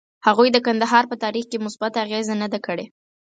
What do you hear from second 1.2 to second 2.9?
تاریخ کې مثبته اغیزه نه ده کړې.